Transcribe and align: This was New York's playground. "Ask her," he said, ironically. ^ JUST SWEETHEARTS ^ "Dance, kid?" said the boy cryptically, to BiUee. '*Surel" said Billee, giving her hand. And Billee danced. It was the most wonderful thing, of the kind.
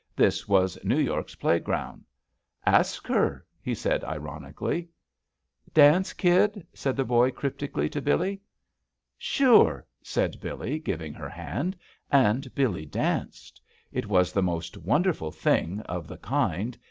This 0.15 0.47
was 0.47 0.79
New 0.83 0.97
York's 0.97 1.35
playground. 1.35 2.05
"Ask 2.65 3.05
her," 3.05 3.45
he 3.61 3.75
said, 3.75 4.03
ironically. 4.03 4.81
^ 4.81 4.81
JUST 4.81 4.87
SWEETHEARTS 5.65 5.69
^ 5.69 5.73
"Dance, 5.75 6.13
kid?" 6.13 6.67
said 6.73 6.95
the 6.97 7.05
boy 7.05 7.29
cryptically, 7.29 7.87
to 7.89 8.01
BiUee. 8.01 8.39
'*Surel" 9.19 9.83
said 10.01 10.39
Billee, 10.41 10.79
giving 10.79 11.13
her 11.13 11.29
hand. 11.29 11.77
And 12.11 12.47
Billee 12.55 12.87
danced. 12.87 13.61
It 13.91 14.07
was 14.07 14.31
the 14.33 14.41
most 14.41 14.75
wonderful 14.75 15.29
thing, 15.29 15.81
of 15.81 16.07
the 16.07 16.17
kind. 16.17 16.79